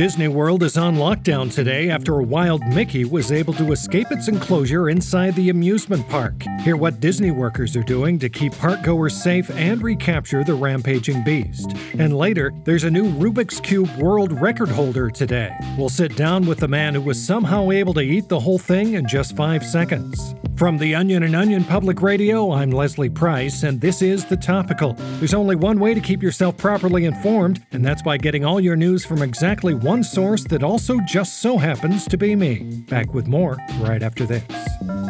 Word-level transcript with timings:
Disney 0.00 0.28
World 0.28 0.62
is 0.62 0.78
on 0.78 0.96
lockdown 0.96 1.52
today 1.52 1.90
after 1.90 2.14
a 2.14 2.22
wild 2.22 2.62
Mickey 2.68 3.04
was 3.04 3.30
able 3.30 3.52
to 3.52 3.70
escape 3.72 4.10
its 4.10 4.28
enclosure 4.28 4.88
inside 4.88 5.34
the 5.34 5.50
amusement 5.50 6.08
park. 6.08 6.42
Hear 6.62 6.78
what 6.78 7.00
Disney 7.00 7.32
workers 7.32 7.76
are 7.76 7.82
doing 7.82 8.18
to 8.20 8.30
keep 8.30 8.54
parkgoers 8.54 9.12
safe 9.12 9.50
and 9.50 9.82
recapture 9.82 10.42
the 10.42 10.54
rampaging 10.54 11.22
beast. 11.22 11.76
And 11.98 12.16
later, 12.16 12.50
there's 12.64 12.84
a 12.84 12.90
new 12.90 13.10
Rubik's 13.10 13.60
Cube 13.60 13.94
world 13.98 14.32
record 14.40 14.70
holder 14.70 15.10
today. 15.10 15.54
We'll 15.76 15.90
sit 15.90 16.16
down 16.16 16.46
with 16.46 16.60
the 16.60 16.68
man 16.68 16.94
who 16.94 17.02
was 17.02 17.22
somehow 17.22 17.70
able 17.70 17.92
to 17.92 18.00
eat 18.00 18.30
the 18.30 18.40
whole 18.40 18.58
thing 18.58 18.94
in 18.94 19.06
just 19.06 19.36
five 19.36 19.62
seconds. 19.62 20.34
From 20.60 20.76
the 20.76 20.94
Onion 20.94 21.22
and 21.22 21.34
Onion 21.34 21.64
Public 21.64 22.02
Radio, 22.02 22.52
I'm 22.52 22.70
Leslie 22.70 23.08
Price, 23.08 23.62
and 23.62 23.80
this 23.80 24.02
is 24.02 24.26
The 24.26 24.36
Topical. 24.36 24.92
There's 25.18 25.32
only 25.32 25.56
one 25.56 25.80
way 25.80 25.94
to 25.94 26.02
keep 26.02 26.22
yourself 26.22 26.58
properly 26.58 27.06
informed, 27.06 27.64
and 27.72 27.82
that's 27.82 28.02
by 28.02 28.18
getting 28.18 28.44
all 28.44 28.60
your 28.60 28.76
news 28.76 29.02
from 29.02 29.22
exactly 29.22 29.72
one 29.72 30.04
source 30.04 30.44
that 30.44 30.62
also 30.62 30.98
just 31.06 31.40
so 31.40 31.56
happens 31.56 32.04
to 32.08 32.18
be 32.18 32.36
me. 32.36 32.84
Back 32.90 33.14
with 33.14 33.26
more 33.26 33.56
right 33.78 34.02
after 34.02 34.26
this. 34.26 34.44
Mommy, 34.82 35.08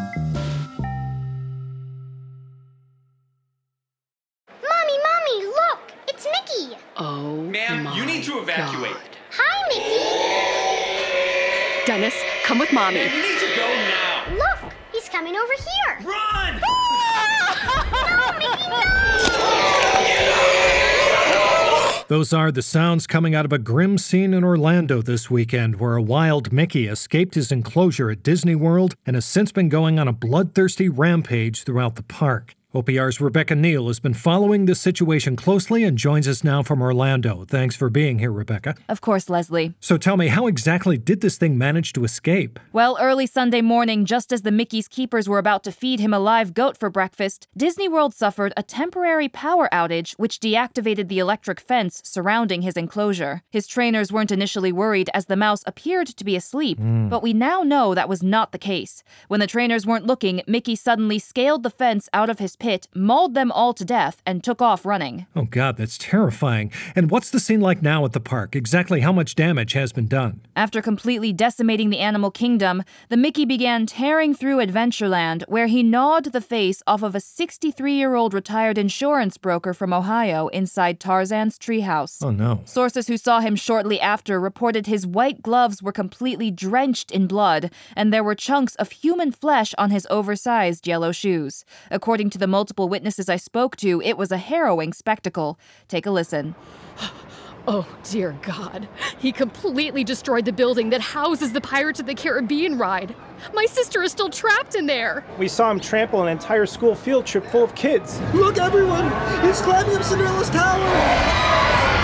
Mommy, 4.62 5.46
look! 5.46 5.80
It's 6.06 6.26
Mickey! 6.26 6.76
Oh, 6.96 7.42
Ma'am, 7.42 7.82
my 7.82 7.96
you 7.96 8.06
need 8.06 8.22
to 8.22 8.38
evacuate. 8.38 8.92
God. 8.92 9.16
Hi, 9.32 9.68
Mickey! 9.68 10.06
Dennis, 11.86 12.14
come 12.44 12.60
with 12.60 12.72
mommy. 12.72 13.00
Coming 15.30 15.40
over 15.40 15.52
here! 15.52 15.98
Run! 16.08 16.60
No, 17.92 18.32
Mickey, 18.38 18.68
no! 18.68 18.82
Those 22.08 22.32
are 22.32 22.50
the 22.50 22.62
sounds 22.62 23.06
coming 23.06 23.34
out 23.34 23.44
of 23.44 23.52
a 23.52 23.58
grim 23.58 23.98
scene 23.98 24.34
in 24.34 24.42
Orlando 24.42 25.00
this 25.00 25.30
weekend 25.30 25.76
where 25.76 25.96
a 25.96 26.02
wild 26.02 26.52
Mickey 26.52 26.86
escaped 26.86 27.34
his 27.36 27.52
enclosure 27.52 28.10
at 28.10 28.22
Disney 28.22 28.54
World 28.56 28.94
and 29.06 29.14
has 29.14 29.24
since 29.24 29.52
been 29.52 29.68
going 29.68 29.98
on 29.98 30.08
a 30.08 30.12
bloodthirsty 30.12 30.88
rampage 30.88 31.62
throughout 31.62 31.94
the 31.94 32.02
park. 32.02 32.54
OPR's 32.72 33.20
Rebecca 33.20 33.56
Neal 33.56 33.88
has 33.88 33.98
been 33.98 34.14
following 34.14 34.66
this 34.66 34.80
situation 34.80 35.34
closely 35.34 35.82
and 35.82 35.98
joins 35.98 36.28
us 36.28 36.44
now 36.44 36.62
from 36.62 36.80
Orlando. 36.80 37.44
Thanks 37.44 37.74
for 37.74 37.90
being 37.90 38.20
here, 38.20 38.30
Rebecca. 38.30 38.76
Of 38.88 39.00
course, 39.00 39.28
Leslie. 39.28 39.74
So 39.80 39.96
tell 39.96 40.16
me, 40.16 40.28
how 40.28 40.46
exactly 40.46 40.96
did 40.96 41.20
this 41.20 41.36
thing 41.36 41.58
manage 41.58 41.92
to 41.94 42.04
escape? 42.04 42.60
Well, 42.72 42.96
early 43.00 43.26
Sunday 43.26 43.60
morning, 43.60 44.04
just 44.04 44.32
as 44.32 44.42
the 44.42 44.52
Mickey's 44.52 44.86
keepers 44.86 45.28
were 45.28 45.40
about 45.40 45.64
to 45.64 45.72
feed 45.72 45.98
him 45.98 46.14
a 46.14 46.20
live 46.20 46.54
goat 46.54 46.76
for 46.76 46.90
breakfast, 46.90 47.48
Disney 47.56 47.88
World 47.88 48.14
suffered 48.14 48.52
a 48.56 48.62
temporary 48.62 49.28
power 49.28 49.68
outage 49.72 50.12
which 50.12 50.38
deactivated 50.38 51.08
the 51.08 51.18
electric 51.18 51.58
fence 51.58 52.00
surrounding 52.04 52.62
his 52.62 52.76
enclosure. 52.76 53.42
His 53.50 53.66
trainers 53.66 54.12
weren't 54.12 54.30
initially 54.30 54.70
worried 54.70 55.10
as 55.12 55.26
the 55.26 55.34
mouse 55.34 55.64
appeared 55.66 56.06
to 56.06 56.24
be 56.24 56.36
asleep, 56.36 56.78
hmm. 56.78 57.08
but 57.08 57.20
we 57.20 57.32
now 57.32 57.64
know 57.64 57.96
that 57.96 58.08
was 58.08 58.22
not 58.22 58.52
the 58.52 58.58
case. 58.58 59.02
When 59.26 59.40
the 59.40 59.48
trainers 59.48 59.86
weren't 59.86 60.06
looking, 60.06 60.42
Mickey 60.46 60.76
suddenly 60.76 61.18
scaled 61.18 61.64
the 61.64 61.70
fence 61.70 62.08
out 62.12 62.30
of 62.30 62.38
his 62.38 62.54
pit, 62.60 62.86
mauled 62.94 63.34
them 63.34 63.50
all 63.50 63.74
to 63.74 63.84
death, 63.84 64.22
and 64.24 64.44
took 64.44 64.62
off 64.62 64.86
running. 64.86 65.26
Oh, 65.34 65.44
God, 65.44 65.76
that's 65.76 65.98
terrifying. 65.98 66.70
And 66.94 67.10
what's 67.10 67.30
the 67.30 67.40
scene 67.40 67.60
like 67.60 67.82
now 67.82 68.04
at 68.04 68.12
the 68.12 68.20
park? 68.20 68.54
Exactly 68.54 69.00
how 69.00 69.12
much 69.12 69.34
damage 69.34 69.72
has 69.72 69.92
been 69.92 70.06
done? 70.06 70.42
After 70.54 70.82
completely 70.82 71.32
decimating 71.32 71.90
the 71.90 71.98
animal 71.98 72.30
kingdom, 72.30 72.84
the 73.08 73.16
Mickey 73.16 73.44
began 73.44 73.86
tearing 73.86 74.34
through 74.34 74.58
Adventureland, 74.58 75.42
where 75.48 75.66
he 75.66 75.82
gnawed 75.82 76.26
the 76.26 76.40
face 76.40 76.82
off 76.86 77.02
of 77.02 77.14
a 77.14 77.20
63 77.20 77.94
year 77.94 78.14
old 78.14 78.34
retired 78.34 78.76
insurance 78.78 79.38
broker 79.38 79.72
from 79.72 79.92
Ohio 79.92 80.48
inside 80.48 81.00
Tarzan's 81.00 81.58
treehouse. 81.58 82.22
Oh, 82.22 82.30
no. 82.30 82.60
Sources 82.66 83.06
who 83.08 83.16
saw 83.16 83.40
him 83.40 83.56
shortly 83.56 84.00
after 84.00 84.38
reported 84.38 84.86
his 84.86 85.06
white 85.06 85.42
gloves 85.42 85.82
were 85.82 85.92
completely 85.92 86.50
drenched 86.50 87.10
in 87.10 87.26
blood, 87.26 87.70
and 87.96 88.12
there 88.12 88.24
were 88.24 88.34
chunks 88.34 88.74
of 88.74 88.90
human 88.90 89.32
flesh 89.32 89.74
on 89.78 89.90
his 89.90 90.06
oversized 90.10 90.86
yellow 90.86 91.12
shoes. 91.12 91.64
According 91.90 92.30
to 92.30 92.38
the 92.38 92.49
multiple 92.50 92.88
witnesses 92.88 93.28
I 93.28 93.36
spoke 93.36 93.76
to, 93.76 94.02
it 94.02 94.18
was 94.18 94.30
a 94.30 94.38
harrowing 94.38 94.92
spectacle. 94.92 95.58
Take 95.88 96.06
a 96.06 96.10
listen. 96.10 96.54
Oh, 97.68 97.86
dear 98.04 98.36
God. 98.40 98.88
He 99.18 99.32
completely 99.32 100.02
destroyed 100.02 100.46
the 100.46 100.52
building 100.52 100.90
that 100.90 101.02
houses 101.02 101.52
the 101.52 101.60
Pirates 101.60 102.00
of 102.00 102.06
the 102.06 102.14
Caribbean 102.14 102.78
ride. 102.78 103.14
My 103.54 103.66
sister 103.66 104.02
is 104.02 104.10
still 104.10 104.30
trapped 104.30 104.74
in 104.74 104.86
there. 104.86 105.24
We 105.38 105.46
saw 105.46 105.70
him 105.70 105.78
trample 105.78 106.22
an 106.22 106.28
entire 106.28 106.64
school 106.64 106.94
field 106.94 107.26
trip 107.26 107.44
full 107.46 107.62
of 107.62 107.74
kids. 107.74 108.18
Look, 108.32 108.56
everyone! 108.56 109.04
He's 109.44 109.60
climbing 109.60 109.94
up 109.94 110.02
Cinderella's 110.02 110.48
tower! 110.48 111.99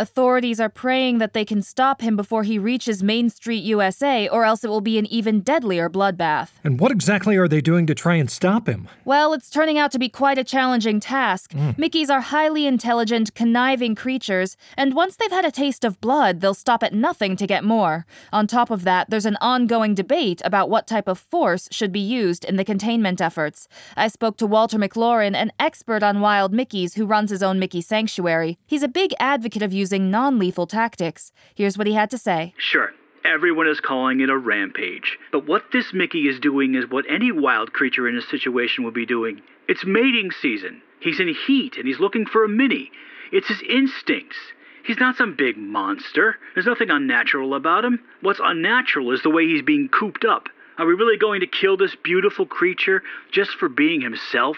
Authorities 0.00 0.58
are 0.60 0.70
praying 0.70 1.18
that 1.18 1.34
they 1.34 1.44
can 1.44 1.60
stop 1.60 2.00
him 2.00 2.16
before 2.16 2.42
he 2.42 2.58
reaches 2.58 3.02
Main 3.02 3.28
Street, 3.28 3.62
USA, 3.64 4.26
or 4.28 4.46
else 4.46 4.64
it 4.64 4.70
will 4.70 4.80
be 4.80 4.96
an 4.96 5.04
even 5.12 5.42
deadlier 5.42 5.90
bloodbath. 5.90 6.52
And 6.64 6.80
what 6.80 6.90
exactly 6.90 7.36
are 7.36 7.46
they 7.46 7.60
doing 7.60 7.86
to 7.86 7.94
try 7.94 8.14
and 8.14 8.30
stop 8.30 8.66
him? 8.66 8.88
Well, 9.04 9.34
it's 9.34 9.50
turning 9.50 9.76
out 9.76 9.92
to 9.92 9.98
be 9.98 10.08
quite 10.08 10.38
a 10.38 10.42
challenging 10.42 11.00
task. 11.00 11.52
Mm. 11.52 11.76
Mickeys 11.76 12.08
are 12.08 12.22
highly 12.22 12.64
intelligent, 12.66 13.34
conniving 13.34 13.94
creatures, 13.94 14.56
and 14.74 14.94
once 14.94 15.16
they've 15.16 15.30
had 15.30 15.44
a 15.44 15.50
taste 15.50 15.84
of 15.84 16.00
blood, 16.00 16.40
they'll 16.40 16.54
stop 16.54 16.82
at 16.82 16.94
nothing 16.94 17.36
to 17.36 17.46
get 17.46 17.62
more. 17.62 18.06
On 18.32 18.46
top 18.46 18.70
of 18.70 18.84
that, 18.84 19.10
there's 19.10 19.26
an 19.26 19.36
ongoing 19.42 19.94
debate 19.94 20.40
about 20.46 20.70
what 20.70 20.86
type 20.86 21.08
of 21.08 21.18
force 21.18 21.68
should 21.70 21.92
be 21.92 22.00
used 22.00 22.46
in 22.46 22.56
the 22.56 22.64
containment 22.64 23.20
efforts. 23.20 23.68
I 23.98 24.08
spoke 24.08 24.38
to 24.38 24.46
Walter 24.46 24.78
McLaurin, 24.78 25.34
an 25.34 25.52
expert 25.58 26.02
on 26.02 26.22
wild 26.22 26.54
Mickeys 26.54 26.94
who 26.94 27.04
runs 27.04 27.28
his 27.28 27.42
own 27.42 27.58
Mickey 27.58 27.82
Sanctuary. 27.82 28.56
He's 28.66 28.82
a 28.82 28.88
big 28.88 29.12
advocate 29.20 29.60
of 29.60 29.74
using 29.74 29.89
non 29.98 30.38
lethal 30.38 30.66
tactics. 30.66 31.32
Here's 31.54 31.76
what 31.76 31.86
he 31.86 31.94
had 31.94 32.10
to 32.10 32.18
say. 32.18 32.54
Sure, 32.56 32.92
everyone 33.24 33.66
is 33.66 33.80
calling 33.80 34.20
it 34.20 34.30
a 34.30 34.38
rampage. 34.38 35.18
But 35.32 35.46
what 35.46 35.64
this 35.72 35.92
Mickey 35.92 36.28
is 36.28 36.38
doing 36.38 36.74
is 36.74 36.88
what 36.88 37.04
any 37.08 37.32
wild 37.32 37.72
creature 37.72 38.08
in 38.08 38.16
a 38.16 38.22
situation 38.22 38.84
would 38.84 38.94
be 38.94 39.06
doing. 39.06 39.40
It's 39.68 39.84
mating 39.84 40.30
season. 40.30 40.82
He's 41.00 41.20
in 41.20 41.34
heat 41.46 41.76
and 41.76 41.86
he's 41.86 42.00
looking 42.00 42.26
for 42.26 42.44
a 42.44 42.48
mini. 42.48 42.90
It's 43.32 43.48
his 43.48 43.62
instincts. 43.68 44.36
He's 44.84 44.98
not 44.98 45.16
some 45.16 45.34
big 45.36 45.56
monster. 45.56 46.36
There's 46.54 46.66
nothing 46.66 46.90
unnatural 46.90 47.54
about 47.54 47.84
him. 47.84 48.00
What's 48.22 48.40
unnatural 48.42 49.12
is 49.12 49.22
the 49.22 49.30
way 49.30 49.46
he's 49.46 49.62
being 49.62 49.88
cooped 49.88 50.24
up. 50.24 50.48
Are 50.78 50.86
we 50.86 50.94
really 50.94 51.18
going 51.18 51.40
to 51.40 51.46
kill 51.46 51.76
this 51.76 51.94
beautiful 51.94 52.46
creature 52.46 53.02
just 53.30 53.50
for 53.52 53.68
being 53.68 54.00
himself? 54.00 54.56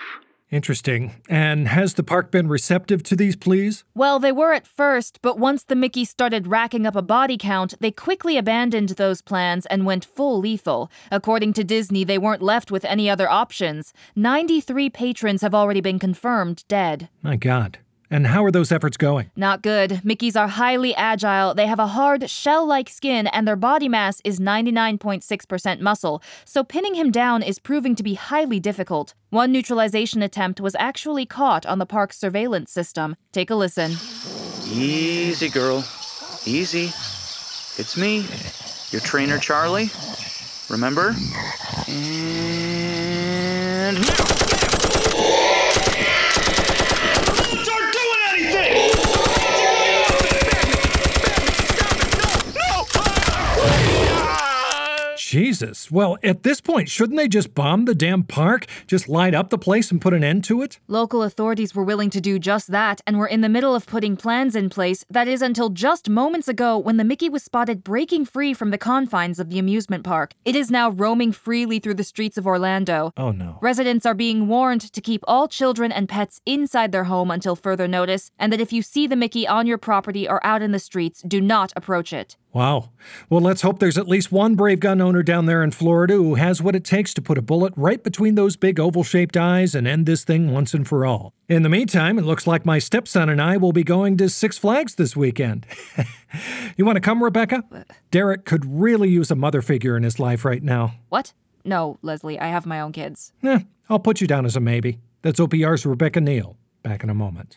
Interesting. 0.53 1.15
And 1.31 1.67
has 1.67 1.95
the 1.95 2.03
park 2.03 2.31
been 2.31 2.47
receptive 2.47 3.03
to 3.05 3.17
these 3.17 3.37
pleas? 3.37 3.85
Well, 3.95 4.19
they 4.19 4.33
were 4.33 4.53
at 4.53 4.67
first, 4.67 5.19
but 5.23 5.39
once 5.39 5.65
the 5.65 5.75
Mickeys 5.75 6.09
started 6.09 6.47
racking 6.47 6.87
up 6.87 6.95
a 6.95 7.01
body 7.01 7.39
count, 7.39 7.73
they 7.81 7.91
quickly 7.91 8.37
abandoned 8.37 8.91
those 8.91 9.23
plans 9.23 9.65
and 9.67 9.87
went 9.87 10.05
full 10.05 10.39
lethal. 10.39 10.91
According 11.11 11.55
to 11.55 11.65
Disney, 11.65 12.05
they 12.05 12.19
weren't 12.19 12.43
left 12.43 12.71
with 12.71 12.85
any 12.85 13.09
other 13.09 13.31
options. 13.31 13.95
93 14.15 14.91
patrons 14.91 15.41
have 15.41 15.55
already 15.55 15.81
been 15.81 15.99
confirmed 15.99 16.65
dead. 16.69 17.09
My 17.23 17.37
God. 17.37 17.79
And 18.13 18.27
how 18.27 18.45
are 18.45 18.51
those 18.51 18.71
efforts 18.71 18.99
going? 18.99 19.31
Not 19.37 19.63
good. 19.63 20.03
Mickeys 20.05 20.39
are 20.39 20.47
highly 20.47 20.95
agile. 20.95 21.55
They 21.55 21.67
have 21.67 21.79
a 21.79 21.87
hard, 21.87 22.29
shell 22.29 22.67
like 22.67 22.91
skin, 22.91 23.27
and 23.27 23.49
their 23.49 23.57
body 23.57 23.89
mass 23.89 24.21
is 24.23 24.39
99.6% 24.39 25.81
muscle, 25.81 26.23
so 26.45 26.63
pinning 26.63 26.95
him 26.95 27.11
down 27.11 27.43
is 27.43 27.59
proving 27.59 27.95
to 27.95 28.03
be 28.03 28.13
highly 28.13 28.61
difficult. 28.61 29.15
One 29.31 29.51
neutralization 29.51 30.21
attempt 30.21 30.61
was 30.61 30.77
actually 30.79 31.25
caught 31.25 31.65
on 31.65 31.79
the 31.79 31.87
park's 31.87 32.19
surveillance 32.19 32.71
system. 32.71 33.17
Take 33.33 33.49
a 33.49 33.55
listen. 33.55 33.93
Easy, 34.67 35.49
girl. 35.49 35.79
Easy. 36.45 36.93
It's 37.81 37.97
me, 37.97 38.27
your 38.91 39.01
trainer, 39.01 39.39
Charlie. 39.39 39.89
Remember? 40.69 41.15
And. 41.89 42.93
Jesus. 55.33 55.91
Well, 55.91 56.19
at 56.23 56.43
this 56.43 56.61
point, 56.61 56.91
shouldn't 56.91 57.17
they 57.17 57.27
just 57.27 57.55
bomb 57.55 57.87
the 57.87 57.95
damn 57.95 58.23
park? 58.23 58.67
Just 58.87 59.09
light 59.09 59.35
up 59.35 59.49
the 59.49 59.57
place 59.57 59.91
and 59.91 59.99
put 59.99 60.13
an 60.13 60.23
end 60.23 60.45
to 60.45 60.61
it? 60.61 60.79
Local 60.89 61.23
authorities 61.23 61.75
were 61.75 61.83
willing 61.83 62.11
to 62.11 62.21
do 62.21 62.39
just 62.39 62.71
that 62.71 63.01
and 63.07 63.17
were 63.17 63.27
in 63.27 63.41
the 63.41 63.49
middle 63.49 63.75
of 63.75 63.87
putting 63.87 64.15
plans 64.15 64.55
in 64.55 64.69
place. 64.69 65.07
That 65.09 65.29
is 65.29 65.41
until 65.41 65.71
just 65.71 66.11
moments 66.11 66.49
ago 66.49 66.77
when 66.77 66.99
the 66.99 67.03
Mickey 67.03 67.31
was 67.31 67.43
spotted 67.43 67.83
breaking 67.83 68.27
free 68.27 68.53
from 68.53 68.73
the 68.73 68.77
confines 68.77 69.39
of 69.39 69.49
the 69.49 69.59
amusement 69.59 70.05
park. 70.05 70.35
It 70.45 70.55
is 70.55 70.71
now 70.71 70.91
roaming 70.91 71.33
freely 71.33 71.79
through 71.79 71.95
the 71.95 72.05
streets 72.05 72.37
of 72.37 72.47
Orlando. 72.47 73.15
Oh 73.17 73.31
no. 73.31 73.57
Residents 73.63 74.05
are 74.05 74.13
being 74.13 74.49
warned 74.49 74.83
to 74.93 75.01
keep 75.01 75.25
all 75.27 75.49
children 75.49 75.91
and 75.91 76.11
pets 76.11 76.43
inside 76.45 76.93
their 76.93 77.05
home 77.05 77.31
until 77.31 77.57
further 77.57 77.89
notice, 77.89 78.31
and 78.39 78.53
that 78.53 78.61
if 78.61 78.71
you 78.71 78.83
see 78.83 79.07
the 79.07 79.17
Mickey 79.17 79.49
on 79.49 79.67
your 79.67 79.79
property 79.79 80.29
or 80.29 80.45
out 80.45 80.61
in 80.61 80.73
the 80.73 80.79
streets, 80.79 81.23
do 81.23 81.41
not 81.41 81.73
approach 81.75 82.13
it. 82.13 82.37
Wow. 82.53 82.91
Well, 83.31 83.41
let's 83.41 83.63
hope 83.63 83.79
there's 83.79 83.97
at 83.97 84.09
least 84.09 84.31
one 84.31 84.57
brave 84.57 84.79
gun 84.79 85.01
owner 85.01 85.23
down 85.23 85.47
there 85.47 85.63
in 85.63 85.71
Florida 85.71 86.15
who 86.15 86.35
has 86.35 86.61
what 86.61 86.77
it 86.77 86.85
takes 86.85 87.15
to 87.15 87.23
put 87.23 87.39
a 87.39 87.43
bullet 87.43 87.73
right 87.77 88.03
between 88.03 88.35
those 88.35 88.57
big 88.57 88.79
oval 88.79 89.03
shaped 89.03 89.39
eyes 89.39 89.75
and 89.75 89.89
end 89.89 90.05
this 90.05 90.23
thing 90.23 90.53
once 90.53 90.75
and 90.75 90.87
for 90.87 91.07
all. 91.07 91.33
In 91.49 91.63
the 91.63 91.71
meantime, 91.71 92.19
it 92.19 92.27
looks 92.27 92.47
like 92.47 92.67
my 92.67 92.79
stepson 92.79 93.31
and 93.31 93.41
I 93.41 93.57
will 93.57 93.73
be 93.73 93.85
going 93.85 94.19
to 94.19 94.29
Six 94.29 94.59
Flags 94.59 94.97
this 94.97 95.17
weekend. 95.17 95.67
you 96.77 96.85
want 96.85 96.97
to 96.97 97.01
come, 97.01 97.25
Rebecca? 97.25 97.65
Derek 98.11 98.45
could 98.45 98.67
really 98.67 99.09
use 99.09 99.31
a 99.31 99.37
mother 99.37 99.63
figure 99.63 99.97
in 99.97 100.03
his 100.03 100.21
life 100.21 100.45
right 100.45 100.63
now. 100.63 100.95
What? 101.09 101.33
No, 101.65 101.99
Leslie, 102.03 102.39
I 102.39 102.49
have 102.49 102.67
my 102.67 102.81
own 102.81 102.93
kids. 102.93 103.33
Eh, 103.43 103.61
I'll 103.89 103.99
put 103.99 104.21
you 104.21 104.27
down 104.27 104.45
as 104.45 104.57
a 104.57 104.61
maybe. 104.61 104.99
That's 105.23 105.41
OPR's 105.41 105.87
Rebecca 105.87 106.21
Neal. 106.21 106.57
Back 106.83 107.03
in 107.03 107.09
a 107.09 107.15
moment. 107.15 107.57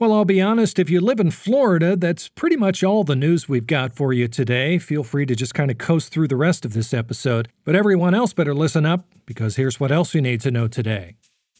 Well, 0.00 0.12
I'll 0.12 0.24
be 0.24 0.40
honest, 0.40 0.78
if 0.78 0.88
you 0.88 1.00
live 1.00 1.18
in 1.18 1.32
Florida, 1.32 1.96
that's 1.96 2.28
pretty 2.28 2.54
much 2.54 2.84
all 2.84 3.02
the 3.02 3.16
news 3.16 3.48
we've 3.48 3.66
got 3.66 3.96
for 3.96 4.12
you 4.12 4.28
today. 4.28 4.78
Feel 4.78 5.02
free 5.02 5.26
to 5.26 5.34
just 5.34 5.54
kind 5.54 5.72
of 5.72 5.78
coast 5.78 6.12
through 6.12 6.28
the 6.28 6.36
rest 6.36 6.64
of 6.64 6.72
this 6.72 6.94
episode. 6.94 7.48
But 7.64 7.74
everyone 7.74 8.14
else 8.14 8.32
better 8.32 8.54
listen 8.54 8.86
up, 8.86 9.04
because 9.26 9.56
here's 9.56 9.80
what 9.80 9.90
else 9.90 10.14
you 10.14 10.22
need 10.22 10.40
to 10.42 10.52
know 10.52 10.68
today. 10.68 11.16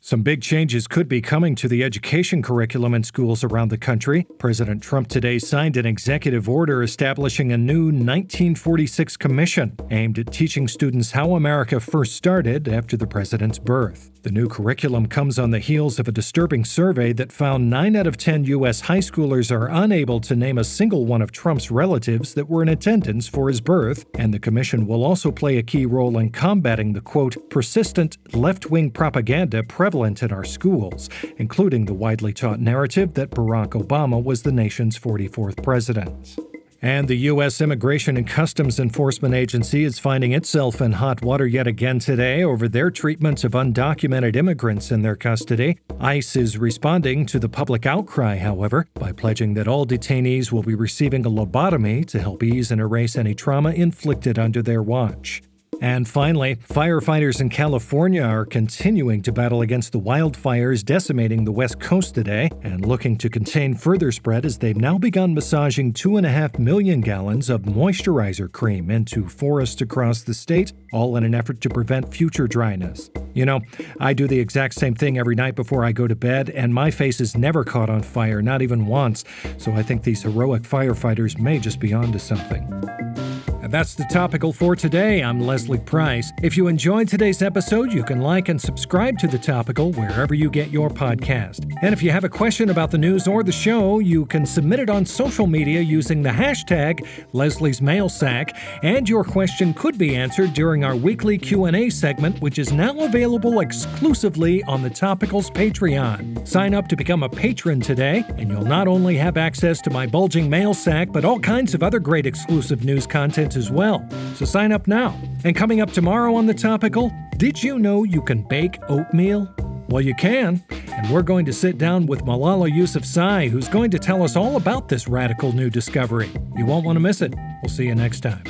Some 0.08 0.22
big 0.22 0.40
changes 0.40 0.86
could 0.86 1.06
be 1.06 1.20
coming 1.20 1.54
to 1.56 1.68
the 1.68 1.84
education 1.84 2.40
curriculum 2.40 2.94
in 2.94 3.04
schools 3.04 3.44
around 3.44 3.68
the 3.68 3.76
country. 3.76 4.26
President 4.38 4.82
Trump 4.82 5.08
today 5.08 5.38
signed 5.38 5.76
an 5.76 5.84
executive 5.84 6.48
order 6.48 6.82
establishing 6.82 7.52
a 7.52 7.58
new 7.58 7.88
1946 7.88 9.18
commission 9.18 9.76
aimed 9.90 10.18
at 10.18 10.32
teaching 10.32 10.66
students 10.66 11.10
how 11.10 11.34
America 11.34 11.78
first 11.78 12.16
started 12.16 12.68
after 12.68 12.96
the 12.96 13.06
president's 13.06 13.58
birth. 13.58 14.18
The 14.22 14.30
new 14.30 14.48
curriculum 14.48 15.06
comes 15.06 15.38
on 15.38 15.50
the 15.52 15.58
heels 15.58 15.98
of 15.98 16.08
a 16.08 16.12
disturbing 16.12 16.64
survey 16.64 17.12
that 17.12 17.30
found 17.30 17.70
9 17.70 17.94
out 17.94 18.06
of 18.06 18.16
10 18.16 18.44
U.S. 18.44 18.80
high 18.80 18.98
schoolers 18.98 19.52
are 19.52 19.68
unable 19.68 20.20
to 20.20 20.34
name 20.34 20.58
a 20.58 20.64
single 20.64 21.06
one 21.06 21.22
of 21.22 21.32
Trump's 21.32 21.70
relatives 21.70 22.34
that 22.34 22.48
were 22.48 22.62
in 22.62 22.68
attendance 22.68 23.28
for 23.28 23.48
his 23.48 23.60
birth, 23.60 24.06
and 24.18 24.34
the 24.34 24.38
commission 24.38 24.86
will 24.86 25.04
also 25.04 25.30
play 25.30 25.58
a 25.58 25.62
key 25.62 25.86
role 25.86 26.18
in 26.18 26.30
combating 26.30 26.94
the 26.94 27.00
quote, 27.00 27.36
persistent 27.48 28.18
left 28.34 28.70
wing 28.70 28.90
propaganda 28.90 29.62
prevalent 29.98 30.22
in 30.22 30.32
our 30.32 30.44
schools, 30.44 31.10
including 31.38 31.84
the 31.86 31.94
widely 31.94 32.32
taught 32.32 32.60
narrative 32.60 33.14
that 33.14 33.30
Barack 33.30 33.70
Obama 33.70 34.22
was 34.22 34.42
the 34.42 34.52
nation's 34.52 34.96
44th 34.96 35.60
president. 35.64 36.36
And 36.80 37.08
the 37.08 37.16
U.S. 37.32 37.60
Immigration 37.60 38.16
and 38.16 38.24
Customs 38.24 38.78
Enforcement 38.78 39.34
Agency 39.34 39.82
is 39.82 39.98
finding 39.98 40.32
itself 40.34 40.80
in 40.80 40.92
hot 40.92 41.20
water 41.22 41.44
yet 41.44 41.66
again 41.66 41.98
today 41.98 42.44
over 42.44 42.68
their 42.68 42.92
treatment 42.92 43.42
of 43.42 43.54
undocumented 43.54 44.36
immigrants 44.36 44.92
in 44.92 45.02
their 45.02 45.16
custody. 45.16 45.80
ICE 45.98 46.36
is 46.36 46.56
responding 46.56 47.26
to 47.26 47.40
the 47.40 47.48
public 47.48 47.84
outcry, 47.84 48.36
however, 48.36 48.86
by 48.94 49.10
pledging 49.10 49.54
that 49.54 49.66
all 49.66 49.84
detainees 49.84 50.52
will 50.52 50.62
be 50.62 50.76
receiving 50.76 51.26
a 51.26 51.30
lobotomy 51.30 52.06
to 52.06 52.20
help 52.20 52.44
ease 52.44 52.70
and 52.70 52.80
erase 52.80 53.16
any 53.16 53.34
trauma 53.34 53.70
inflicted 53.70 54.38
under 54.38 54.62
their 54.62 54.80
watch. 54.80 55.42
And 55.80 56.08
finally, 56.08 56.56
firefighters 56.56 57.40
in 57.40 57.50
California 57.50 58.22
are 58.22 58.44
continuing 58.44 59.22
to 59.22 59.32
battle 59.32 59.62
against 59.62 59.92
the 59.92 60.00
wildfires 60.00 60.84
decimating 60.84 61.44
the 61.44 61.52
West 61.52 61.78
Coast 61.78 62.14
today 62.14 62.50
and 62.62 62.84
looking 62.84 63.16
to 63.18 63.28
contain 63.28 63.74
further 63.74 64.10
spread 64.10 64.44
as 64.44 64.58
they've 64.58 64.76
now 64.76 64.98
begun 64.98 65.34
massaging 65.34 65.92
2.5 65.92 66.58
million 66.58 67.00
gallons 67.00 67.48
of 67.48 67.62
moisturizer 67.62 68.50
cream 68.50 68.90
into 68.90 69.28
forests 69.28 69.80
across 69.80 70.22
the 70.22 70.34
state, 70.34 70.72
all 70.92 71.16
in 71.16 71.22
an 71.22 71.34
effort 71.34 71.60
to 71.60 71.70
prevent 71.70 72.12
future 72.12 72.48
dryness. 72.48 73.10
You 73.34 73.46
know, 73.46 73.60
I 74.00 74.14
do 74.14 74.26
the 74.26 74.40
exact 74.40 74.74
same 74.74 74.96
thing 74.96 75.16
every 75.18 75.36
night 75.36 75.54
before 75.54 75.84
I 75.84 75.92
go 75.92 76.08
to 76.08 76.16
bed, 76.16 76.50
and 76.50 76.74
my 76.74 76.90
face 76.90 77.20
is 77.20 77.36
never 77.36 77.62
caught 77.62 77.88
on 77.88 78.02
fire, 78.02 78.42
not 78.42 78.62
even 78.62 78.86
once, 78.86 79.24
so 79.58 79.72
I 79.72 79.84
think 79.84 80.02
these 80.02 80.22
heroic 80.22 80.62
firefighters 80.62 81.38
may 81.38 81.60
just 81.60 81.78
be 81.78 81.92
onto 81.92 82.18
something. 82.18 83.27
And 83.68 83.74
that's 83.74 83.94
the 83.94 84.06
topical 84.10 84.50
for 84.50 84.74
today. 84.74 85.22
I'm 85.22 85.40
Leslie 85.40 85.78
Price. 85.78 86.32
If 86.42 86.56
you 86.56 86.68
enjoyed 86.68 87.06
today's 87.06 87.42
episode, 87.42 87.92
you 87.92 88.02
can 88.02 88.22
like 88.22 88.48
and 88.48 88.58
subscribe 88.58 89.18
to 89.18 89.26
the 89.26 89.36
topical 89.36 89.92
wherever 89.92 90.32
you 90.32 90.48
get 90.48 90.70
your 90.70 90.88
podcast. 90.88 91.70
And 91.82 91.92
if 91.92 92.02
you 92.02 92.10
have 92.10 92.24
a 92.24 92.30
question 92.30 92.70
about 92.70 92.90
the 92.90 92.96
news 92.96 93.28
or 93.28 93.42
the 93.42 93.52
show, 93.52 93.98
you 93.98 94.24
can 94.24 94.46
submit 94.46 94.80
it 94.80 94.88
on 94.88 95.04
social 95.04 95.46
media 95.46 95.82
using 95.82 96.22
the 96.22 96.30
hashtag 96.30 97.06
Leslie's 97.34 97.82
Mail 97.82 98.08
Sack, 98.08 98.56
and 98.82 99.06
your 99.06 99.22
question 99.22 99.74
could 99.74 99.98
be 99.98 100.16
answered 100.16 100.54
during 100.54 100.82
our 100.82 100.96
weekly 100.96 101.36
Q&A 101.36 101.90
segment, 101.90 102.40
which 102.40 102.58
is 102.58 102.72
now 102.72 102.98
available 103.00 103.60
exclusively 103.60 104.62
on 104.62 104.82
the 104.82 104.88
Topicals 104.88 105.52
Patreon. 105.52 106.48
Sign 106.48 106.72
up 106.72 106.88
to 106.88 106.96
become 106.96 107.22
a 107.22 107.28
patron 107.28 107.82
today, 107.82 108.24
and 108.38 108.48
you'll 108.48 108.64
not 108.64 108.88
only 108.88 109.18
have 109.18 109.36
access 109.36 109.82
to 109.82 109.90
my 109.90 110.06
bulging 110.06 110.48
mail 110.48 110.72
sack, 110.72 111.12
but 111.12 111.26
all 111.26 111.38
kinds 111.38 111.74
of 111.74 111.82
other 111.82 111.98
great 111.98 112.24
exclusive 112.24 112.82
news 112.82 113.06
content 113.06 113.57
as 113.58 113.70
well. 113.70 114.08
So 114.34 114.46
sign 114.46 114.72
up 114.72 114.86
now. 114.86 115.20
And 115.44 115.54
coming 115.54 115.82
up 115.82 115.92
tomorrow 115.92 116.34
on 116.34 116.46
the 116.46 116.54
topical, 116.54 117.12
did 117.36 117.62
you 117.62 117.78
know 117.78 118.04
you 118.04 118.22
can 118.22 118.42
bake 118.42 118.78
oatmeal? 118.88 119.52
Well, 119.88 120.02
you 120.02 120.14
can, 120.14 120.62
and 120.70 121.10
we're 121.10 121.22
going 121.22 121.46
to 121.46 121.52
sit 121.52 121.78
down 121.78 122.06
with 122.06 122.24
Malala 122.24 122.70
Yousafzai, 122.70 123.48
who's 123.48 123.68
going 123.68 123.90
to 123.92 123.98
tell 123.98 124.22
us 124.22 124.36
all 124.36 124.56
about 124.56 124.88
this 124.88 125.08
radical 125.08 125.52
new 125.52 125.70
discovery. 125.70 126.30
You 126.56 126.66
won't 126.66 126.84
want 126.84 126.96
to 126.96 127.00
miss 127.00 127.22
it. 127.22 127.34
We'll 127.62 127.70
see 127.70 127.86
you 127.86 127.94
next 127.94 128.20
time. 128.20 128.42